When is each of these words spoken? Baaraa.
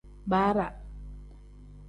Baaraa. 0.29 0.73